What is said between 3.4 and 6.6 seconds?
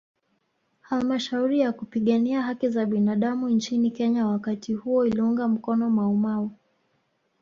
nchini Kenya wakati huo iliunga mkono maumau